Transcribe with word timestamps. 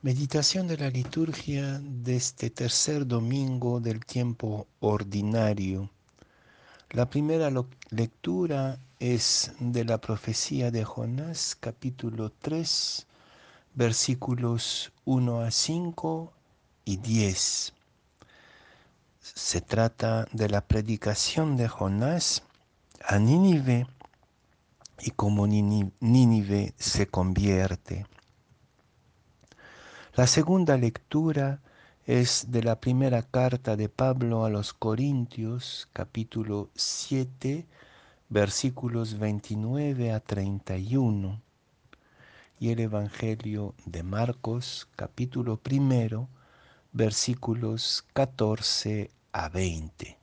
Meditación 0.00 0.68
de 0.68 0.78
la 0.78 0.90
liturgia 0.90 1.80
de 1.82 2.14
este 2.14 2.50
tercer 2.50 3.04
domingo 3.04 3.80
del 3.80 4.06
tiempo 4.06 4.68
ordinario. 4.78 5.90
La 6.90 7.10
primera 7.10 7.50
lectura 7.90 8.78
es 9.00 9.50
de 9.58 9.84
la 9.84 9.98
profecía 9.98 10.70
de 10.70 10.84
Jonás, 10.84 11.56
capítulo 11.58 12.30
3, 12.30 13.08
versículos 13.74 14.92
1 15.04 15.40
a 15.40 15.50
5 15.50 16.32
y 16.84 16.98
10. 16.98 17.72
Se 19.20 19.60
trata 19.60 20.28
de 20.30 20.48
la 20.48 20.60
predicación 20.60 21.56
de 21.56 21.66
Jonás 21.66 22.44
a 23.04 23.18
Nínive 23.18 23.88
y 25.00 25.10
cómo 25.10 25.48
Nínive 25.48 26.72
se 26.78 27.08
convierte. 27.08 28.06
La 30.18 30.26
segunda 30.26 30.76
lectura 30.76 31.60
es 32.04 32.50
de 32.50 32.64
la 32.64 32.80
primera 32.80 33.22
carta 33.22 33.76
de 33.76 33.88
Pablo 33.88 34.44
a 34.44 34.50
los 34.50 34.72
Corintios, 34.72 35.88
capítulo 35.92 36.70
7, 36.74 37.64
versículos 38.28 39.16
29 39.16 40.10
a 40.10 40.18
31, 40.18 41.40
y 42.58 42.70
el 42.70 42.80
Evangelio 42.80 43.76
de 43.86 44.02
Marcos, 44.02 44.88
capítulo 44.96 45.56
primero, 45.56 46.28
versículos 46.92 48.04
14 48.12 49.12
a 49.30 49.48
20. 49.48 50.18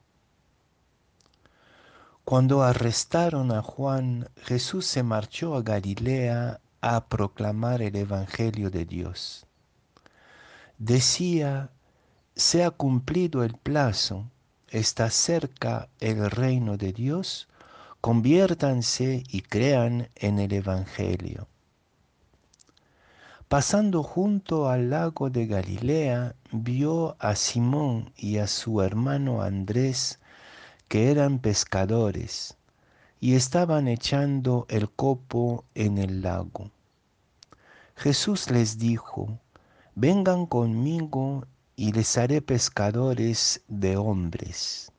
Cuando 2.25 2.63
arrestaron 2.63 3.53
a 3.53 3.61
Juan, 3.61 4.27
Jesús 4.41 4.87
se 4.87 5.03
marchó 5.03 5.55
a 5.55 5.61
Galilea 5.61 6.59
a 6.81 7.05
proclamar 7.05 7.81
el 7.81 7.95
Evangelio 7.95 8.69
de 8.69 8.83
Dios 8.83 9.47
decía, 10.77 11.69
se 12.35 12.63
ha 12.63 12.71
cumplido 12.71 13.43
el 13.43 13.53
plazo, 13.53 14.29
está 14.69 15.09
cerca 15.09 15.89
el 15.99 16.29
reino 16.29 16.77
de 16.77 16.91
Dios, 16.91 17.47
conviértanse 18.01 19.23
y 19.29 19.41
crean 19.41 20.09
en 20.15 20.39
el 20.39 20.53
Evangelio. 20.53 21.47
Pasando 23.47 24.03
junto 24.03 24.69
al 24.69 24.89
lago 24.89 25.29
de 25.29 25.45
Galilea, 25.47 26.35
vio 26.51 27.15
a 27.19 27.35
Simón 27.35 28.11
y 28.17 28.37
a 28.37 28.47
su 28.47 28.81
hermano 28.81 29.41
Andrés, 29.41 30.19
que 30.87 31.11
eran 31.11 31.39
pescadores, 31.39 32.57
y 33.19 33.35
estaban 33.35 33.87
echando 33.87 34.65
el 34.67 34.89
copo 34.89 35.63
en 35.73 35.97
el 35.99 36.21
lago. 36.21 36.69
Jesús 37.95 38.51
les 38.51 38.77
dijo, 38.77 39.39
vengan 39.95 40.45
conmigo 40.45 41.47
y 41.75 41.93
les 41.93 42.17
haré 42.17 42.41
pescadores 42.41 43.61
de 43.67 43.97
hombres. 43.97 44.91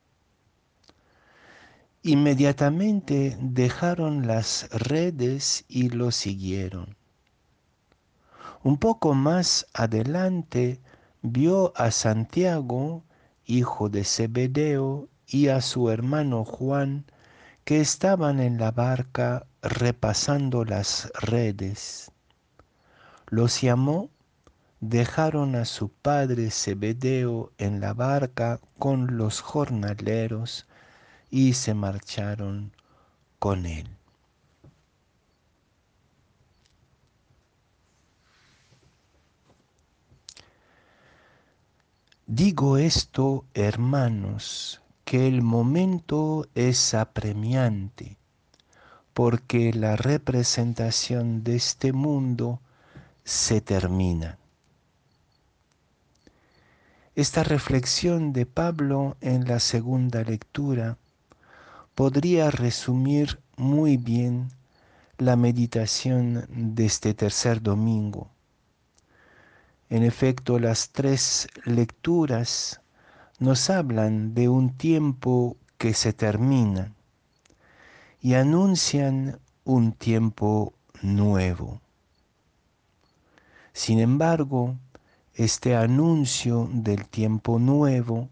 Inmediatamente 2.03 3.37
dejaron 3.39 4.27
las 4.27 4.69
redes 4.71 5.65
y 5.67 5.89
lo 5.89 6.11
siguieron. 6.11 6.95
Un 8.63 8.77
poco 8.77 9.13
más 9.13 9.67
adelante 9.73 10.79
vio 11.21 11.73
a 11.75 11.91
Santiago, 11.91 13.03
hijo 13.45 13.89
de 13.89 14.03
Zebedeo, 14.03 15.09
y 15.27 15.49
a 15.49 15.61
su 15.61 15.89
hermano 15.89 16.45
Juan, 16.45 17.05
que 17.65 17.81
estaban 17.81 18.39
en 18.39 18.57
la 18.57 18.71
barca 18.71 19.45
repasando 19.61 20.63
las 20.63 21.11
redes. 21.19 22.11
Los 23.27 23.61
llamó 23.61 24.09
dejaron 24.79 25.55
a 25.55 25.65
su 25.65 25.89
padre 25.89 26.51
Zebedeo 26.51 27.51
en 27.57 27.79
la 27.79 27.93
barca 27.93 28.59
con 28.77 29.17
los 29.17 29.41
jornaleros 29.41 30.67
y 31.29 31.53
se 31.53 31.73
marcharon 31.73 32.71
con 33.39 33.65
él. 33.65 33.89
Digo 42.29 42.77
esto, 42.77 43.45
hermanos, 43.53 44.81
que 45.05 45.27
el 45.27 45.41
momento 45.41 46.45
es 46.55 46.93
apremiante, 46.93 48.17
porque 49.13 49.71
la 49.71 49.95
representación 49.95 51.45
de 51.45 51.55
este 51.55 51.93
mundo 51.93 52.59
se 53.23 53.61
termina. 53.61 54.37
Esta 57.17 57.43
reflexión 57.43 58.31
de 58.31 58.45
Pablo 58.45 59.17
en 59.21 59.47
la 59.47 59.59
segunda 59.59 60.21
lectura 60.21 60.99
podría 61.95 62.51
resumir 62.51 63.39
muy 63.55 63.97
bien 63.97 64.49
la 65.17 65.35
meditación 65.35 66.45
de 66.47 66.85
este 66.85 67.15
tercer 67.15 67.63
domingo. 67.63 68.29
En 69.89 70.03
efecto, 70.03 70.59
las 70.59 70.91
tres 70.91 71.47
lecturas 71.65 72.81
nos 73.39 73.71
hablan 73.71 74.35
de 74.35 74.47
un 74.47 74.77
tiempo 74.77 75.57
que 75.79 75.95
se 75.95 76.13
termina 76.13 76.93
y 78.21 78.35
anuncian 78.35 79.39
un 79.63 79.93
tiempo 79.93 80.71
nuevo. 81.01 81.81
Sin 83.73 83.97
embargo, 83.97 84.75
este 85.37 85.75
anuncio 85.75 86.67
del 86.73 87.07
tiempo 87.07 87.59
nuevo 87.59 88.27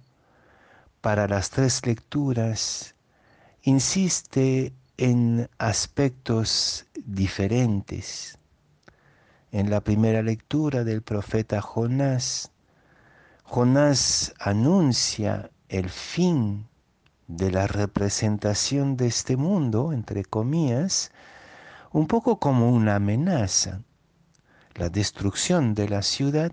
para 1.02 1.28
las 1.28 1.52
tres 1.52 1.86
lecturas 1.86 2.96
insiste 3.62 4.74
en 4.98 5.48
aspectos 5.60 6.88
diferentes. 7.06 8.40
En 9.52 9.70
la 9.70 9.82
primera 9.82 10.24
lectura 10.24 10.84
del 10.84 11.04
profeta 11.04 11.62
Jonás, 11.62 12.52
Jonás 13.44 14.34
anuncia 14.40 15.52
el 15.70 15.92
fin 15.92 16.68
de 17.28 17.52
la 17.52 17.68
representación 17.68 18.98
de 18.98 19.06
este 19.06 19.38
mundo, 19.38 19.94
entre 19.94 20.26
comillas, 20.26 21.12
un 21.92 22.08
poco 22.08 22.40
como 22.40 22.72
una 22.72 22.96
amenaza, 22.96 23.82
la 24.74 24.90
destrucción 24.90 25.76
de 25.76 25.88
la 25.88 26.02
ciudad 26.02 26.52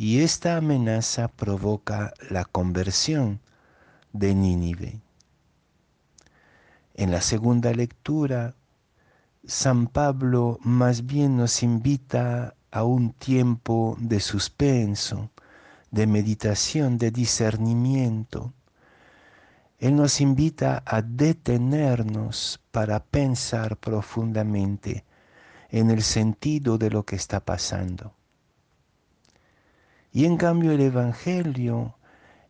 y 0.00 0.20
esta 0.20 0.56
amenaza 0.56 1.26
provoca 1.26 2.14
la 2.30 2.44
conversión 2.44 3.40
de 4.12 4.32
Nínive. 4.32 5.00
En 6.94 7.10
la 7.10 7.20
segunda 7.20 7.72
lectura, 7.72 8.54
San 9.44 9.88
Pablo 9.88 10.60
más 10.62 11.04
bien 11.04 11.36
nos 11.36 11.64
invita 11.64 12.54
a 12.70 12.84
un 12.84 13.12
tiempo 13.12 13.96
de 13.98 14.20
suspenso, 14.20 15.30
de 15.90 16.06
meditación, 16.06 16.96
de 16.96 17.10
discernimiento. 17.10 18.52
Él 19.80 19.96
nos 19.96 20.20
invita 20.20 20.80
a 20.86 21.02
detenernos 21.02 22.60
para 22.70 23.02
pensar 23.02 23.76
profundamente 23.76 25.04
en 25.70 25.90
el 25.90 26.04
sentido 26.04 26.78
de 26.78 26.90
lo 26.90 27.04
que 27.04 27.16
está 27.16 27.40
pasando. 27.40 28.17
Y 30.18 30.24
en 30.24 30.36
cambio 30.36 30.72
el 30.72 30.80
Evangelio, 30.80 31.94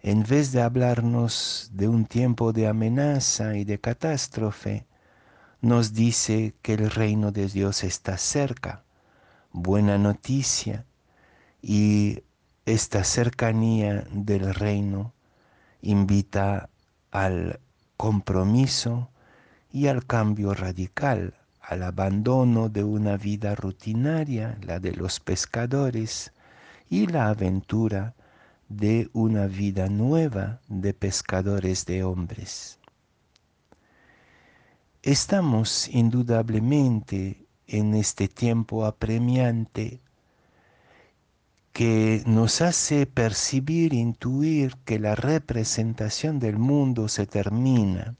en 0.01 0.23
vez 0.23 0.53
de 0.53 0.63
hablarnos 0.63 1.69
de 1.75 1.87
un 1.87 2.07
tiempo 2.07 2.55
de 2.55 2.67
amenaza 2.67 3.59
y 3.59 3.65
de 3.65 3.79
catástrofe, 3.79 4.87
nos 5.61 5.93
dice 5.93 6.55
que 6.63 6.73
el 6.73 6.91
reino 6.91 7.31
de 7.31 7.47
Dios 7.47 7.85
está 7.85 8.17
cerca, 8.17 8.85
buena 9.53 9.99
noticia, 9.99 10.87
y 11.61 12.23
esta 12.65 13.05
cercanía 13.05 14.07
del 14.13 14.55
reino 14.55 15.13
invita 15.83 16.71
al 17.11 17.61
compromiso 17.99 19.11
y 19.71 19.89
al 19.89 20.07
cambio 20.07 20.55
radical, 20.55 21.35
al 21.61 21.83
abandono 21.83 22.71
de 22.71 22.83
una 22.83 23.19
vida 23.19 23.55
rutinaria, 23.55 24.57
la 24.63 24.81
de 24.81 24.93
los 24.93 25.21
pescadores, 25.21 26.33
y 26.91 27.07
la 27.07 27.29
aventura 27.29 28.15
de 28.69 29.11
una 29.13 29.47
vida 29.47 29.89
nueva 29.89 30.61
de 30.69 30.95
pescadores 30.95 31.87
de 31.87 32.05
hombres. 32.05 32.79
Estamos 35.03 35.89
indudablemente 35.89 37.47
en 37.67 37.95
este 37.95 38.29
tiempo 38.29 38.85
apremiante 38.85 40.01
que 41.73 42.23
nos 42.27 42.61
hace 42.61 43.07
percibir, 43.07 43.95
intuir 43.95 44.77
que 44.85 44.99
la 44.99 45.15
representación 45.15 46.39
del 46.41 46.59
mundo 46.59 47.09
se 47.09 47.27
termina, 47.27 48.17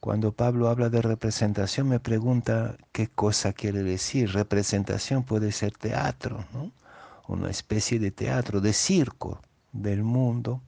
Cuando 0.00 0.32
Pablo 0.32 0.68
habla 0.68 0.88
de 0.90 1.02
representación 1.02 1.88
me 1.88 2.00
pregunta 2.00 2.76
qué 2.92 3.08
cosa 3.08 3.52
quiere 3.52 3.82
decir. 3.82 4.32
Representación 4.32 5.24
puede 5.24 5.52
ser 5.52 5.72
teatro, 5.76 6.44
¿no? 6.52 6.72
Una 7.28 7.50
especie 7.50 7.98
de 7.98 8.10
teatro, 8.10 8.60
de 8.60 8.72
circo 8.72 9.40
del 9.72 10.02
mundo, 10.02 10.62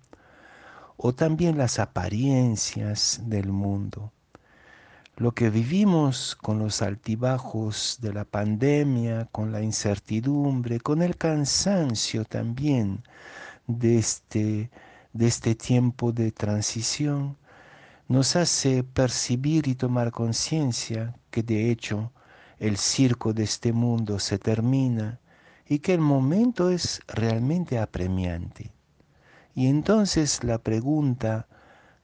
o 0.97 1.15
también 1.15 1.57
las 1.57 1.79
apariencias 1.79 3.21
del 3.25 3.49
mundo. 3.49 4.13
Lo 5.17 5.33
que 5.33 5.51
vivimos 5.51 6.37
con 6.37 6.59
los 6.59 6.83
altibajos 6.83 7.99
de 8.01 8.13
la 8.13 8.25
pandemia, 8.25 9.29
con 9.33 9.53
la 9.53 9.63
incertidumbre, 9.63 10.81
con 10.81 11.03
el 11.03 11.17
cansancio 11.17 12.25
también 12.25 13.03
de 13.67 13.99
este, 13.99 14.71
de 15.13 15.27
este 15.27 15.55
tiempo 15.55 16.13
de 16.13 16.33
transición, 16.33 17.37
nos 18.09 18.37
hace 18.37 18.83
percibir 18.83 19.69
y 19.69 19.75
tomar 19.75 20.11
conciencia 20.11 21.15
que 21.31 21.43
de 21.43 21.71
hecho 21.71 22.13
el 22.59 22.77
circo 22.77 23.33
de 23.33 23.45
este 23.45 23.73
mundo 23.73 24.19
se 24.19 24.39
termina 24.39 25.21
y 25.71 25.79
que 25.79 25.95
el 25.95 26.01
momento 26.01 26.69
es 26.69 27.01
realmente 27.07 27.79
apremiante. 27.79 28.73
Y 29.55 29.69
entonces 29.69 30.43
la 30.43 30.59
pregunta 30.59 31.47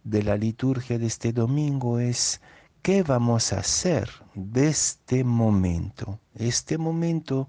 de 0.05 0.23
la 0.23 0.37
liturgia 0.37 1.01
de 1.01 1.07
este 1.07 1.33
domingo 1.33 1.99
es, 1.99 2.41
¿qué 2.81 3.03
vamos 3.03 3.53
a 3.53 3.59
hacer 3.59 4.09
de 4.37 4.69
este 4.69 5.25
momento? 5.25 6.21
Este 6.37 6.79
momento 6.79 7.49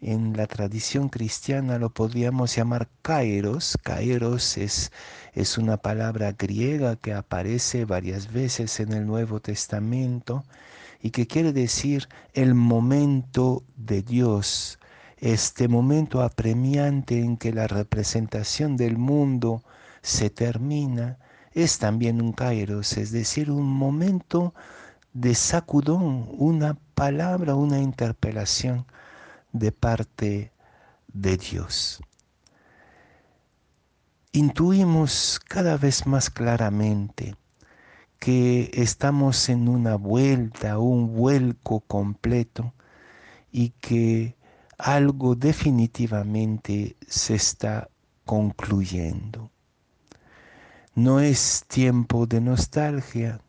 en 0.00 0.36
la 0.36 0.46
tradición 0.46 1.08
cristiana 1.08 1.76
lo 1.78 1.90
podríamos 1.90 2.54
llamar 2.54 2.88
kairos. 3.02 3.76
Kairos 3.82 4.58
es, 4.58 4.92
es 5.32 5.58
una 5.58 5.76
palabra 5.76 6.30
griega 6.38 6.94
que 6.94 7.14
aparece 7.14 7.84
varias 7.84 8.32
veces 8.32 8.78
en 8.78 8.92
el 8.92 9.06
Nuevo 9.06 9.40
Testamento 9.40 10.44
y 11.02 11.10
que 11.10 11.26
quiere 11.26 11.52
decir 11.52 12.08
el 12.32 12.54
momento 12.54 13.64
de 13.76 14.02
Dios, 14.02 14.78
este 15.20 15.68
momento 15.68 16.22
apremiante 16.22 17.20
en 17.20 17.36
que 17.36 17.52
la 17.52 17.66
representación 17.66 18.76
del 18.76 18.98
mundo 18.98 19.62
se 20.02 20.30
termina, 20.30 21.18
es 21.52 21.78
también 21.78 22.22
un 22.22 22.32
kairos, 22.32 22.96
es 22.96 23.10
decir, 23.10 23.50
un 23.50 23.66
momento 23.66 24.54
de 25.12 25.34
sacudón, 25.34 26.28
una 26.38 26.78
palabra, 26.94 27.54
una 27.54 27.80
interpelación 27.80 28.86
de 29.52 29.72
parte 29.72 30.52
de 31.12 31.36
Dios. 31.36 32.00
Intuimos 34.32 35.40
cada 35.48 35.76
vez 35.76 36.06
más 36.06 36.30
claramente 36.30 37.36
que 38.18 38.70
estamos 38.74 39.48
en 39.48 39.68
una 39.68 39.96
vuelta, 39.96 40.78
un 40.78 41.14
vuelco 41.14 41.80
completo 41.80 42.74
y 43.50 43.70
que 43.70 44.37
algo 44.78 45.34
definitivamente 45.34 46.96
se 47.06 47.34
está 47.34 47.88
concluyendo. 48.24 49.50
No 50.94 51.20
es 51.20 51.64
tiempo 51.68 52.26
de 52.26 52.40
nostalgia, 52.40 53.40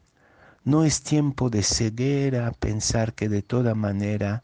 no 0.64 0.84
es 0.84 1.02
tiempo 1.04 1.50
de 1.50 1.64
ceguera, 1.64 2.52
pensar 2.52 3.14
que 3.14 3.30
de 3.30 3.42
toda 3.42 3.76
manera 3.76 4.44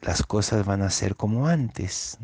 las 0.00 0.22
cosas 0.22 0.64
van 0.66 0.82
a 0.82 0.90
ser 0.90 1.16
como 1.16 1.46
antes. 1.46 2.18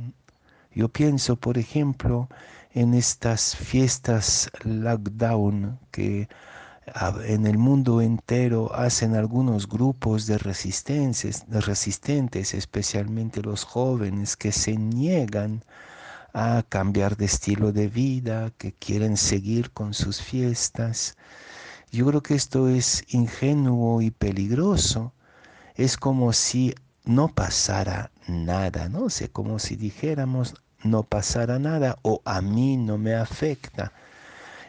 Yo 0.74 0.88
pienso, 0.88 1.36
por 1.36 1.58
ejemplo, 1.58 2.28
en 2.72 2.94
estas 2.94 3.56
fiestas 3.56 4.50
lockdown 4.64 5.78
que 5.90 6.28
en 7.24 7.46
el 7.46 7.58
mundo 7.58 8.00
entero 8.00 8.74
hacen 8.74 9.14
algunos 9.14 9.68
grupos 9.68 10.26
de, 10.26 10.34
de 10.36 11.60
resistentes, 11.60 12.54
especialmente 12.54 13.42
los 13.42 13.64
jóvenes, 13.64 14.36
que 14.36 14.52
se 14.52 14.76
niegan 14.76 15.64
a 16.34 16.62
cambiar 16.68 17.16
de 17.16 17.24
estilo 17.24 17.72
de 17.72 17.88
vida, 17.88 18.50
que 18.58 18.72
quieren 18.72 19.16
seguir 19.16 19.70
con 19.70 19.94
sus 19.94 20.22
fiestas. 20.22 21.16
Yo 21.90 22.06
creo 22.06 22.22
que 22.22 22.34
esto 22.34 22.68
es 22.68 23.04
ingenuo 23.08 24.02
y 24.02 24.10
peligroso. 24.10 25.12
Es 25.74 25.96
como 25.96 26.32
si 26.32 26.74
no 27.04 27.28
pasara 27.28 28.10
nada, 28.26 28.88
¿no? 28.88 29.10
sé, 29.10 29.30
como 29.30 29.58
si 29.58 29.76
dijéramos 29.76 30.54
no 30.84 31.02
pasara 31.02 31.58
nada 31.58 31.98
o 32.02 32.22
a 32.24 32.40
mí 32.40 32.76
no 32.76 32.98
me 32.98 33.14
afecta. 33.14 33.92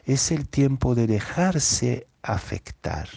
Es 0.06 0.32
el 0.32 0.48
tiempo 0.48 0.96
de 0.96 1.08
dejarse 1.08 2.08
afectar. 2.22 3.10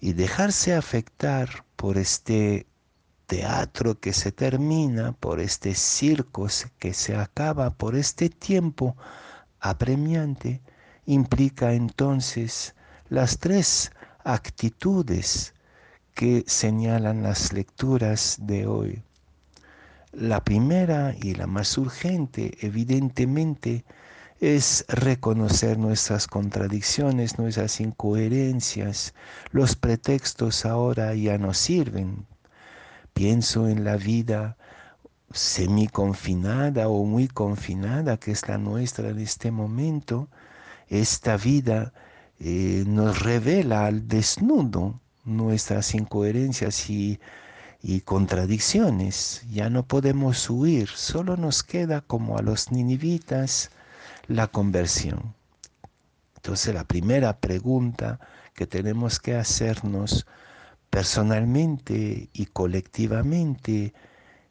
Y 0.00 0.12
dejarse 0.12 0.74
afectar 0.74 1.64
por 1.76 1.98
este 1.98 2.66
teatro 3.26 3.98
que 3.98 4.12
se 4.12 4.32
termina, 4.32 5.12
por 5.12 5.40
este 5.40 5.74
circo 5.74 6.46
que 6.78 6.92
se 6.92 7.16
acaba, 7.16 7.70
por 7.70 7.96
este 7.96 8.28
tiempo 8.28 8.96
apremiante, 9.60 10.60
implica 11.06 11.72
entonces 11.72 12.74
las 13.08 13.38
tres 13.38 13.92
actitudes 14.24 15.54
que 16.14 16.44
señalan 16.46 17.22
las 17.22 17.52
lecturas 17.52 18.36
de 18.40 18.66
hoy. 18.66 19.02
La 20.12 20.44
primera 20.44 21.14
y 21.20 21.34
la 21.34 21.46
más 21.46 21.76
urgente, 21.76 22.56
evidentemente, 22.60 23.84
es 24.40 24.84
reconocer 24.88 25.78
nuestras 25.78 26.26
contradicciones, 26.26 27.38
nuestras 27.38 27.80
incoherencias. 27.80 29.14
Los 29.52 29.76
pretextos 29.76 30.66
ahora 30.66 31.14
ya 31.14 31.38
no 31.38 31.54
sirven. 31.54 32.26
Pienso 33.12 33.68
en 33.68 33.84
la 33.84 33.96
vida 33.96 34.56
semi-confinada 35.32 36.88
o 36.88 37.04
muy 37.04 37.28
confinada 37.28 38.16
que 38.18 38.32
es 38.32 38.48
la 38.48 38.58
nuestra 38.58 39.08
en 39.08 39.20
este 39.20 39.50
momento. 39.50 40.28
Esta 40.88 41.36
vida 41.36 41.92
eh, 42.40 42.84
nos 42.86 43.22
revela 43.22 43.86
al 43.86 44.08
desnudo 44.08 45.00
nuestras 45.24 45.94
incoherencias 45.94 46.90
y, 46.90 47.20
y 47.82 48.00
contradicciones. 48.00 49.42
Ya 49.50 49.70
no 49.70 49.86
podemos 49.86 50.50
huir, 50.50 50.88
solo 50.88 51.36
nos 51.36 51.62
queda 51.62 52.00
como 52.00 52.36
a 52.36 52.42
los 52.42 52.72
ninivitas 52.72 53.70
la 54.26 54.46
conversión. 54.48 55.34
Entonces 56.36 56.74
la 56.74 56.84
primera 56.84 57.38
pregunta 57.38 58.20
que 58.54 58.66
tenemos 58.66 59.18
que 59.18 59.34
hacernos 59.34 60.26
personalmente 60.90 62.28
y 62.32 62.46
colectivamente 62.46 63.94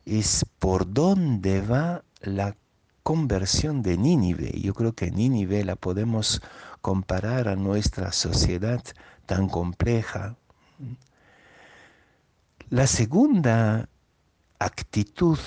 es 0.05 0.45
por 0.59 0.91
dónde 0.91 1.62
va 1.62 2.03
la 2.21 2.55
conversión 3.03 3.81
de 3.81 3.98
Nínive. 3.98 4.59
Yo 4.59 4.74
creo 4.74 4.93
que 4.93 5.12
Nínive 5.12 5.63
la 5.63 5.75
podemos 5.75 6.41
comparar 6.81 7.48
a 7.48 7.55
nuestra 7.55 8.12
sociedad 8.12 8.83
tan 9.25 9.48
compleja, 9.48 10.36
la 12.69 12.88
segunda 12.88 13.88
actitud 14.59 15.38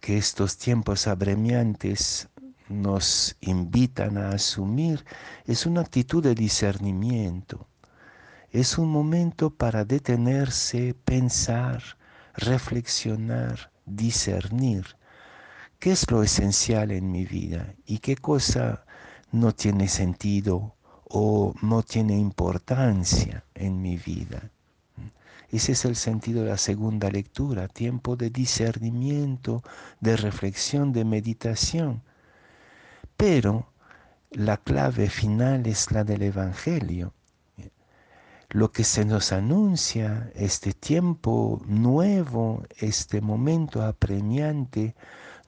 que 0.00 0.16
estos 0.16 0.56
tiempos 0.56 1.06
abremiantes 1.06 2.28
nos 2.68 3.36
invitan 3.40 4.18
a 4.18 4.30
asumir 4.30 5.04
es 5.44 5.66
una 5.66 5.82
actitud 5.82 6.22
de 6.22 6.34
discernimiento. 6.34 7.68
Es 8.50 8.78
un 8.78 8.88
momento 8.88 9.50
para 9.50 9.84
detenerse, 9.84 10.94
pensar, 11.04 11.82
reflexionar, 12.34 13.70
discernir 13.84 14.96
qué 15.78 15.92
es 15.92 16.10
lo 16.10 16.22
esencial 16.22 16.90
en 16.90 17.10
mi 17.12 17.24
vida 17.24 17.74
y 17.86 17.98
qué 17.98 18.16
cosa 18.16 18.84
no 19.30 19.52
tiene 19.54 19.88
sentido 19.88 20.74
o 21.08 21.54
no 21.62 21.82
tiene 21.82 22.16
importancia 22.18 23.44
en 23.54 23.80
mi 23.80 23.96
vida. 23.96 24.50
Ese 25.50 25.72
es 25.72 25.84
el 25.84 25.94
sentido 25.94 26.42
de 26.42 26.50
la 26.50 26.56
segunda 26.58 27.08
lectura, 27.10 27.68
tiempo 27.68 28.16
de 28.16 28.30
discernimiento, 28.30 29.62
de 30.00 30.16
reflexión, 30.16 30.92
de 30.92 31.04
meditación. 31.04 32.02
Pero 33.16 33.72
la 34.30 34.58
clave 34.58 35.08
final 35.08 35.66
es 35.66 35.90
la 35.92 36.04
del 36.04 36.22
Evangelio. 36.22 37.14
Lo 38.50 38.70
que 38.70 38.84
se 38.84 39.04
nos 39.04 39.32
anuncia, 39.32 40.30
este 40.34 40.72
tiempo 40.72 41.60
nuevo, 41.66 42.62
este 42.78 43.20
momento 43.20 43.82
apremiante, 43.82 44.94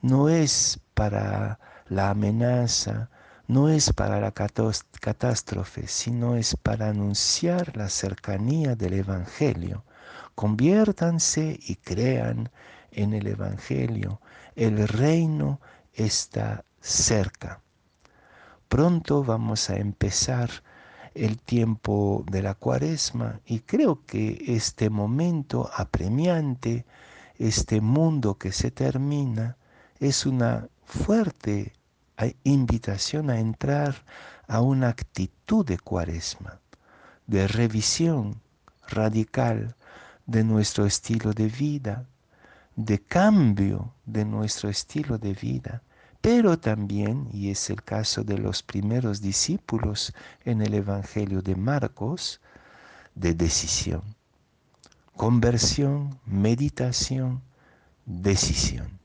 no 0.01 0.29
es 0.29 0.79
para 0.93 1.59
la 1.87 2.09
amenaza, 2.09 3.09
no 3.47 3.69
es 3.69 3.93
para 3.93 4.19
la 4.19 4.31
catástrofe, 4.31 5.87
sino 5.87 6.35
es 6.35 6.55
para 6.55 6.89
anunciar 6.89 7.75
la 7.77 7.89
cercanía 7.89 8.75
del 8.75 8.93
Evangelio. 8.93 9.83
Conviértanse 10.35 11.59
y 11.61 11.75
crean 11.75 12.49
en 12.91 13.13
el 13.13 13.27
Evangelio. 13.27 14.21
El 14.55 14.87
reino 14.87 15.59
está 15.93 16.63
cerca. 16.81 17.61
Pronto 18.67 19.23
vamos 19.23 19.69
a 19.69 19.77
empezar 19.77 20.49
el 21.15 21.39
tiempo 21.39 22.23
de 22.29 22.41
la 22.41 22.53
cuaresma 22.53 23.39
y 23.45 23.59
creo 23.61 24.05
que 24.05 24.43
este 24.47 24.89
momento 24.89 25.69
apremiante, 25.73 26.85
este 27.37 27.81
mundo 27.81 28.37
que 28.37 28.51
se 28.51 28.71
termina, 28.71 29.57
es 29.99 30.25
una 30.25 30.67
fuerte 30.85 31.73
invitación 32.43 33.29
a 33.29 33.39
entrar 33.39 34.03
a 34.47 34.61
una 34.61 34.89
actitud 34.89 35.65
de 35.65 35.79
cuaresma, 35.79 36.59
de 37.27 37.47
revisión 37.47 38.41
radical 38.87 39.75
de 40.25 40.43
nuestro 40.43 40.85
estilo 40.85 41.33
de 41.33 41.47
vida, 41.47 42.05
de 42.75 42.99
cambio 42.99 43.93
de 44.05 44.25
nuestro 44.25 44.69
estilo 44.69 45.17
de 45.17 45.33
vida, 45.33 45.81
pero 46.21 46.59
también, 46.59 47.29
y 47.31 47.49
es 47.49 47.69
el 47.69 47.83
caso 47.83 48.23
de 48.23 48.37
los 48.37 48.61
primeros 48.61 49.21
discípulos 49.21 50.13
en 50.43 50.61
el 50.61 50.73
Evangelio 50.73 51.41
de 51.41 51.55
Marcos, 51.55 52.41
de 53.15 53.33
decisión. 53.33 54.03
Conversión, 55.15 56.19
meditación, 56.25 57.41
decisión. 58.05 58.98